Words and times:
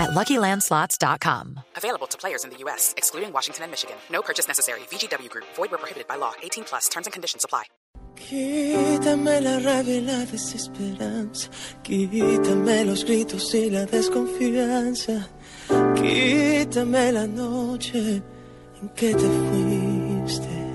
at 0.00 0.10
LuckyLandSlots.com. 0.10 1.60
Available 1.76 2.06
to 2.08 2.18
players 2.18 2.44
in 2.44 2.50
the 2.50 2.56
U.S., 2.64 2.94
excluding 2.96 3.32
Washington 3.32 3.64
and 3.64 3.70
Michigan. 3.70 3.96
No 4.10 4.22
purchase 4.22 4.48
necessary. 4.48 4.80
VGW 4.90 5.28
Group. 5.30 5.46
Void 5.54 5.70
where 5.70 5.78
prohibited 5.78 6.08
by 6.08 6.16
law. 6.16 6.32
18 6.42 6.64
plus. 6.64 6.88
Terms 6.88 7.06
and 7.06 7.12
conditions 7.12 7.44
apply. 7.44 7.64
Quítame 8.16 9.40
la 9.40 9.58
rabia 9.58 9.96
y 9.96 10.00
la 10.02 10.24
desesperanza. 10.26 11.48
Quítame 11.82 12.84
los 12.84 13.04
gritos 13.04 13.54
y 13.54 13.70
la 13.70 13.86
desconfianza. 13.86 15.28
Quítame 15.94 17.12
la 17.12 17.26
noche 17.26 18.22
en 18.80 18.88
que 18.94 19.14
te 19.14 19.28
fuiste. 19.48 20.69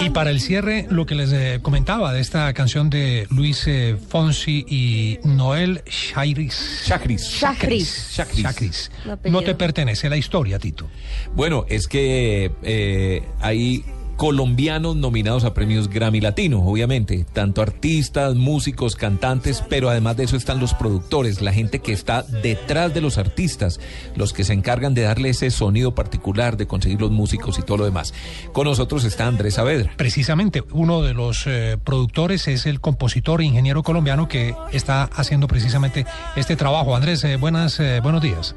Y 0.00 0.10
para 0.10 0.30
el 0.30 0.40
cierre, 0.40 0.86
lo 0.90 1.04
que 1.04 1.14
les 1.14 1.32
eh, 1.32 1.58
comentaba 1.62 2.12
de 2.12 2.20
esta 2.20 2.52
canción 2.54 2.90
de 2.90 3.26
Luis 3.30 3.66
eh, 3.66 3.96
Fonsi 4.08 4.64
y 4.68 5.18
Noel 5.24 5.82
Shairis. 5.86 6.82
Chacris. 6.86 7.38
Chacris. 7.38 8.12
Chacris. 8.14 8.42
Chacris. 8.42 8.90
Un 9.04 9.10
apellido. 9.12 9.40
No 9.40 9.46
te 9.46 9.54
pertenece 9.54 10.08
la 10.08 10.16
historia, 10.16 10.58
Tito. 10.58 10.88
Bueno, 11.34 11.66
es 11.68 11.88
que 11.88 12.50
eh, 12.62 13.22
hay 13.40 13.84
colombianos 14.16 14.96
nominados 14.96 15.44
a 15.44 15.52
premios 15.52 15.88
Grammy 15.88 16.20
Latino, 16.20 16.60
obviamente, 16.60 17.26
tanto 17.32 17.60
artistas, 17.60 18.34
músicos, 18.34 18.96
cantantes, 18.96 19.62
pero 19.68 19.90
además 19.90 20.16
de 20.16 20.24
eso 20.24 20.36
están 20.36 20.58
los 20.58 20.74
productores, 20.74 21.42
la 21.42 21.52
gente 21.52 21.80
que 21.80 21.92
está 21.92 22.22
detrás 22.22 22.94
de 22.94 23.02
los 23.02 23.18
artistas, 23.18 23.78
los 24.16 24.32
que 24.32 24.44
se 24.44 24.54
encargan 24.54 24.94
de 24.94 25.02
darle 25.02 25.30
ese 25.30 25.50
sonido 25.50 25.94
particular, 25.94 26.56
de 26.56 26.66
conseguir 26.66 27.00
los 27.00 27.10
músicos 27.10 27.58
y 27.58 27.62
todo 27.62 27.78
lo 27.78 27.84
demás. 27.84 28.14
Con 28.52 28.66
nosotros 28.66 29.04
está 29.04 29.26
Andrés 29.26 29.54
Saavedra. 29.54 29.92
Precisamente, 29.96 30.62
uno 30.72 31.02
de 31.02 31.12
los 31.12 31.46
eh, 31.46 31.76
productores 31.82 32.48
es 32.48 32.66
el 32.66 32.80
compositor 32.80 33.42
e 33.42 33.44
ingeniero 33.44 33.82
colombiano 33.82 34.28
que 34.28 34.54
está 34.72 35.04
haciendo 35.04 35.46
precisamente 35.46 36.06
este 36.36 36.56
trabajo. 36.56 36.96
Andrés, 36.96 37.22
eh, 37.24 37.36
buenas, 37.36 37.78
eh, 37.80 38.00
buenos 38.02 38.22
días. 38.22 38.56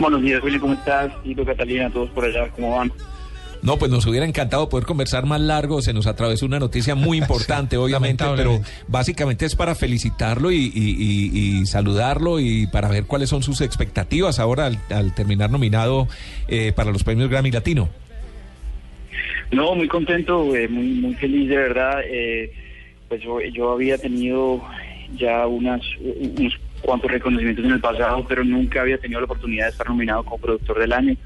Buenos 0.00 0.22
días, 0.22 0.42
Willy, 0.42 0.60
¿cómo 0.60 0.74
estás? 0.74 1.10
Tito, 1.22 1.44
Catalina, 1.44 1.90
todos 1.90 2.10
por 2.10 2.24
allá, 2.24 2.48
¿cómo 2.52 2.76
van? 2.76 2.92
No, 3.62 3.76
pues 3.76 3.90
nos 3.90 4.06
hubiera 4.06 4.24
encantado 4.26 4.68
poder 4.68 4.86
conversar 4.86 5.26
más 5.26 5.40
largo. 5.40 5.82
Se 5.82 5.92
nos 5.92 6.06
atravesó 6.06 6.46
una 6.46 6.58
noticia 6.58 6.94
muy 6.94 7.18
importante, 7.22 7.76
Sí, 7.76 7.82
obviamente, 7.82 8.24
pero 8.36 8.60
básicamente 8.86 9.46
es 9.46 9.54
para 9.56 9.74
felicitarlo 9.74 10.50
y, 10.52 10.56
y- 10.56 10.70
y- 10.74 11.58
y 11.60 11.66
saludarlo 11.66 12.38
y 12.40 12.66
para 12.68 12.88
ver 12.88 13.04
cuáles 13.04 13.28
son 13.30 13.42
sus 13.42 13.60
expectativas 13.60 14.38
ahora 14.38 14.66
al, 14.66 14.78
al 14.90 15.14
terminar 15.14 15.50
nominado 15.50 16.06
eh, 16.48 16.72
para 16.74 16.90
los 16.92 17.02
premios 17.04 17.28
Grammy 17.30 17.50
Latino. 17.50 17.88
No, 19.50 19.74
muy 19.74 19.88
contento, 19.88 20.54
eh, 20.54 20.68
muy 20.68 20.88
muy 20.88 21.14
feliz 21.14 21.48
de 21.48 21.56
verdad. 21.56 22.00
eh, 22.04 22.52
pues 23.08 23.22
yo, 23.22 23.40
yo 23.40 23.72
había 23.72 23.96
tenido 23.96 24.62
ya 25.16 25.46
unas 25.46 25.80
unos 26.00 26.52
cuantos 26.82 27.10
reconocimientos 27.10 27.64
en 27.64 27.72
el 27.72 27.80
pasado, 27.80 28.24
pero 28.28 28.44
nunca 28.44 28.80
había 28.82 28.98
tenido 28.98 29.20
la 29.20 29.24
oportunidad 29.26 29.64
de 29.66 29.70
estar 29.72 29.88
nominado 29.88 30.24
como 30.24 30.38
productor 30.38 30.78
del 30.78 30.92
año 30.92 31.16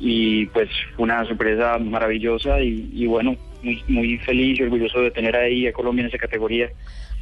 y 0.00 0.46
pues 0.46 0.68
fue 0.96 1.04
una 1.04 1.24
sorpresa 1.26 1.78
maravillosa 1.78 2.60
y, 2.60 2.90
y 2.92 3.06
bueno, 3.06 3.36
muy 3.62 3.82
muy 3.88 4.18
feliz 4.18 4.58
y 4.58 4.62
orgulloso 4.64 5.00
de 5.00 5.10
tener 5.10 5.36
ahí 5.36 5.66
a 5.66 5.72
Colombia 5.72 6.02
en 6.02 6.08
esa 6.08 6.18
categoría. 6.18 6.68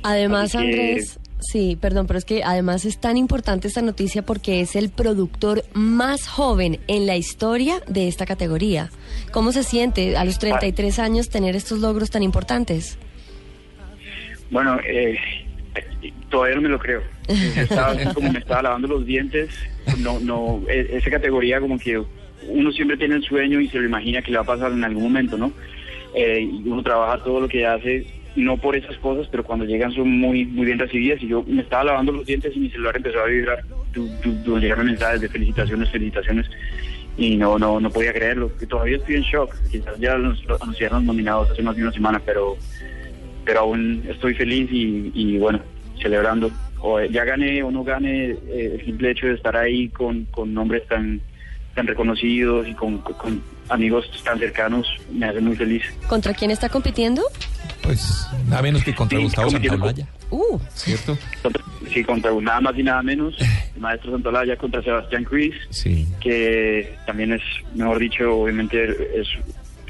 Además, 0.03 0.53
que- 0.53 0.59
Andrés, 0.59 1.21
sí, 1.41 1.77
perdón, 1.79 2.07
pero 2.07 2.19
es 2.19 2.25
que 2.25 2.43
además 2.43 2.87
es 2.87 2.99
tan 2.99 3.19
importante 3.19 3.69
esta 3.69 3.83
noticia 3.83 4.23
porque 4.23 4.61
es 4.63 4.75
el 4.77 4.89
productor 4.89 5.63
más 5.75 6.27
joven 6.27 6.79
en 6.87 7.07
la 7.07 7.17
historia 7.17 7.83
de 7.87 8.09
esta 8.09 8.25
categoría. 8.25 8.89
¿Cómo 9.31 9.53
se 9.53 9.63
siente 9.63 10.17
a 10.17 10.25
los 10.25 10.39
33 10.39 10.99
años 11.01 11.29
tener 11.29 11.55
estos 11.55 11.81
logros 11.81 12.11
tan 12.11 12.23
importantes? 12.23 12.99
Bueno, 14.51 14.79
eh, 14.89 15.19
todavía 16.31 16.57
no 16.57 16.63
me 16.63 16.69
lo 16.69 16.79
creo. 16.79 17.03
Estaba 17.29 17.89
así 17.93 18.13
como 18.15 18.33
me 18.33 18.39
estaba 18.39 18.63
lavando 18.63 18.89
los 18.89 19.05
dientes. 19.07 19.51
No, 19.99 20.19
no, 20.21 20.63
e- 20.69 20.89
esa 20.97 21.11
categoría 21.11 21.61
como 21.61 21.79
que 21.79 22.03
uno 22.49 22.73
siempre 22.73 22.97
tiene 22.97 23.17
el 23.17 23.23
sueño 23.23 23.61
y 23.61 23.69
se 23.69 23.79
lo 23.79 23.85
imagina 23.87 24.23
que 24.23 24.31
le 24.31 24.39
va 24.39 24.43
a 24.45 24.47
pasar 24.47 24.73
en 24.73 24.83
algún 24.85 25.03
momento, 25.05 25.37
¿no? 25.37 25.53
Eh, 26.15 26.49
uno 26.65 26.83
trabaja 26.83 27.23
todo 27.23 27.41
lo 27.41 27.49
que 27.49 27.67
hace, 27.67 28.07
no 28.37 28.57
por 28.57 28.75
esas 28.77 28.97
cosas, 28.99 29.29
pero 29.31 29.45
cuando 29.45 29.65
llegan 29.65 29.93
son 29.93 30.09
muy, 30.11 30.45
muy 30.47 30.67
bien 30.67 30.79
recibidas. 30.79 31.23
Y 31.23 31.29
yo 31.29 31.45
me 31.47 31.63
estaba 31.63 31.85
lavando 31.85 32.13
los 32.13 32.27
dientes 32.27 32.57
y 32.57 32.61
mi 32.61 32.71
celular 32.71 32.97
empezó 32.97 33.21
a 33.21 33.27
vibrar. 33.27 33.61
Tu, 33.93 34.09
tu, 34.23 34.33
tu- 34.43 34.59
llegaron 34.59 34.87
mensajes 34.87 35.21
de 35.21 35.29
felicitaciones, 35.29 35.91
felicitaciones. 35.91 36.47
Y 37.19 37.37
no, 37.37 37.59
no, 37.59 37.79
no 37.81 37.91
podía 37.91 38.13
creerlo. 38.13 38.57
Que 38.57 38.67
todavía 38.67 38.97
estoy 38.97 39.17
en 39.17 39.23
shock. 39.23 39.55
Quizás 39.71 39.99
ya 39.99 40.17
nos 40.17 40.43
lo 40.47 40.57
anunciaron 40.63 41.05
nominados 41.05 41.51
hace 41.51 41.63
más 41.63 41.77
de 41.77 41.83
una 41.83 41.93
semana, 41.93 42.21
pero 42.25 42.57
pero 43.45 43.61
aún 43.61 44.05
estoy 44.09 44.35
feliz 44.35 44.69
y, 44.71 45.11
y, 45.15 45.39
bueno, 45.39 45.61
celebrando. 46.01 46.51
O 46.81 47.01
ya 47.01 47.25
gané 47.25 47.63
o 47.63 47.71
no 47.71 47.85
gane, 47.85 48.31
eh, 48.49 48.77
el 48.79 48.85
simple 48.85 49.11
hecho 49.11 49.27
de 49.27 49.35
estar 49.35 49.57
ahí 49.57 49.89
con, 49.89 50.25
con 50.27 50.53
nombres 50.55 50.87
tan 50.89 51.21
tan 51.75 51.87
reconocidos 51.87 52.67
y 52.67 52.75
con, 52.75 52.99
con 52.99 53.41
amigos 53.69 54.05
tan 54.25 54.39
cercanos 54.41 54.89
me 55.13 55.27
hace 55.27 55.41
muy 55.41 55.55
feliz. 55.55 55.85
¿Contra 56.09 56.35
quién 56.35 56.51
está 56.51 56.69
compitiendo? 56.69 57.23
Pues 57.83 58.27
nada 58.49 58.61
menos 58.63 58.83
que 58.83 58.93
contra 58.93 59.19
Sí, 59.19 59.25
Gustavo 59.25 59.51
Santaolalla, 59.51 60.07
Uh, 60.31 60.59
¿cierto? 60.75 61.17
Contra- 61.43 61.65
Sí, 61.93 62.05
contra 62.05 62.31
nada 62.41 62.61
más 62.61 62.77
y 62.79 62.83
nada 62.83 63.03
menos, 63.03 63.35
el 63.75 63.81
maestro 63.81 64.13
Santolaya 64.13 64.57
contra 64.57 64.83
Sebastián 64.83 65.25
Cruz, 65.25 65.55
Sí. 65.71 66.07
que 66.21 66.95
también 67.07 67.33
es, 67.33 67.43
mejor 67.75 67.99
dicho, 68.01 68.33
obviamente 68.37 69.21
es 69.21 69.29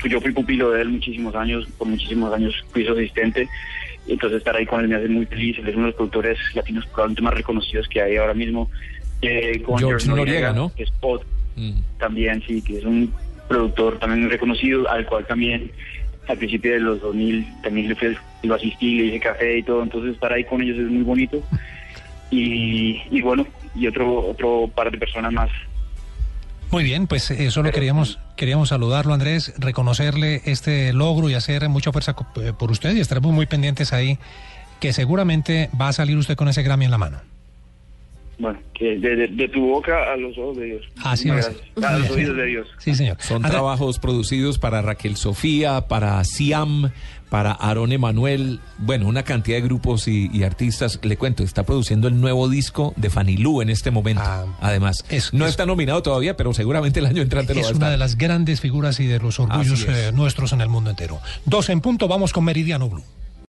yo 0.04 0.18
fui 0.20 0.32
pupilo 0.32 0.70
de 0.70 0.80
él 0.82 0.88
muchísimos 0.88 1.34
años, 1.34 1.66
por 1.76 1.86
muchísimos 1.88 2.32
años 2.32 2.54
fui 2.72 2.86
su 2.86 2.92
asistente, 2.92 3.48
entonces 4.06 4.38
estar 4.38 4.56
ahí 4.56 4.66
con 4.66 4.80
él 4.80 4.88
me 4.88 4.96
hace 4.96 5.08
muy 5.08 5.26
feliz, 5.26 5.58
él 5.58 5.68
es 5.68 5.74
uno 5.74 5.84
de 5.84 5.90
los 5.90 5.96
productores 5.96 6.38
latinos 6.54 6.86
probablemente 6.86 7.22
más 7.22 7.34
reconocidos 7.34 7.86
que 7.88 8.00
hay 8.02 8.16
ahora 8.16 8.34
mismo. 8.34 8.70
Eh, 9.22 9.60
con 9.62 9.78
George 9.78 10.08
Noriega, 10.08 10.52
¿no? 10.52 10.72
que 10.74 10.82
es 10.84 10.92
otro 11.00 11.26
Mm. 11.56 11.80
también, 11.98 12.42
sí, 12.46 12.62
que 12.62 12.78
es 12.78 12.84
un 12.84 13.12
productor 13.48 13.98
también 13.98 14.22
muy 14.22 14.30
reconocido, 14.30 14.88
al 14.88 15.04
cual 15.04 15.26
también 15.26 15.70
al 16.28 16.38
principio 16.38 16.72
de 16.72 16.80
los 16.80 17.00
2000 17.00 17.46
también 17.62 17.88
le 17.88 17.96
fui- 17.96 18.16
lo 18.44 18.54
asistí, 18.54 18.98
le 18.98 19.04
hice 19.06 19.20
café 19.20 19.58
y 19.58 19.62
todo, 19.64 19.82
entonces 19.82 20.14
estar 20.14 20.32
ahí 20.32 20.44
con 20.44 20.62
ellos 20.62 20.78
es 20.78 20.86
muy 20.86 21.02
bonito. 21.02 21.42
Y, 22.30 23.02
y 23.10 23.20
bueno, 23.20 23.46
y 23.74 23.86
otro 23.88 24.28
otro 24.28 24.70
par 24.74 24.90
de 24.90 24.98
personas 24.98 25.32
más. 25.32 25.50
Muy 26.70 26.84
bien, 26.84 27.08
pues 27.08 27.28
eh, 27.32 27.50
solo 27.50 27.72
queríamos, 27.72 28.20
queríamos 28.36 28.68
saludarlo, 28.68 29.12
Andrés, 29.12 29.52
reconocerle 29.58 30.40
este 30.44 30.92
logro 30.92 31.28
y 31.28 31.34
hacer 31.34 31.68
mucha 31.68 31.90
fuerza 31.90 32.14
eh, 32.36 32.52
por 32.56 32.70
usted 32.70 32.94
y 32.94 33.00
estaremos 33.00 33.32
muy 33.32 33.46
pendientes 33.46 33.92
ahí, 33.92 34.18
que 34.78 34.92
seguramente 34.92 35.68
va 35.78 35.88
a 35.88 35.92
salir 35.92 36.16
usted 36.16 36.36
con 36.36 36.48
ese 36.48 36.62
Grammy 36.62 36.84
en 36.84 36.92
la 36.92 36.98
mano. 36.98 37.20
Bueno, 38.40 38.58
que 38.72 38.98
de, 38.98 39.16
de- 39.16 39.28
de 39.28 39.48
tu 39.48 39.60
boca 39.60 40.12
a 40.12 40.16
los 40.16 40.36
ojos 40.38 40.56
de 40.56 40.64
Dios. 40.64 40.82
Así 41.04 41.28
a 41.28 41.34
los 41.98 42.10
oídos 42.10 42.36
de 42.36 42.46
Dios. 42.46 42.66
Sí, 42.78 42.94
señor. 42.94 43.18
Son 43.20 43.42
trabajos 43.42 43.98
producidos 43.98 44.58
para 44.58 44.80
Raquel 44.80 45.16
Sofía, 45.16 45.82
para 45.88 46.24
Siam, 46.24 46.90
para 47.28 47.52
Aaron 47.52 47.92
Emanuel, 47.92 48.58
bueno, 48.78 49.06
una 49.08 49.22
cantidad 49.24 49.58
de 49.58 49.62
grupos 49.62 50.08
y, 50.08 50.30
y 50.32 50.42
artistas. 50.42 50.98
Le 51.02 51.18
cuento, 51.18 51.42
está 51.42 51.64
produciendo 51.64 52.08
el 52.08 52.18
nuevo 52.18 52.48
disco 52.48 52.94
de 52.96 53.10
Fanny 53.10 53.36
Lu 53.36 53.60
en 53.60 53.68
este 53.68 53.90
momento. 53.90 54.22
Ah, 54.24 54.46
Además, 54.62 55.04
es- 55.10 55.34
no 55.34 55.44
es- 55.44 55.50
está 55.50 55.66
nominado 55.66 56.02
todavía, 56.02 56.34
pero 56.36 56.54
seguramente 56.54 56.98
el 57.00 57.06
año 57.06 57.20
entrante 57.20 57.54
lo 57.54 57.60
va 57.60 57.66
a 57.68 57.70
Es 57.70 57.76
una 57.76 57.90
de 57.90 57.98
las 57.98 58.16
grandes 58.16 58.60
figuras 58.62 58.98
y 59.00 59.06
de 59.06 59.18
los 59.20 59.38
orgullos 59.38 59.84
eh, 59.86 60.12
nuestros 60.14 60.54
en 60.54 60.62
el 60.62 60.70
mundo 60.70 60.88
entero. 60.88 61.20
Dos 61.44 61.68
en 61.68 61.82
punto, 61.82 62.08
vamos 62.08 62.32
con 62.32 62.42
Meridiano 62.44 62.88
Blue. 62.88 63.04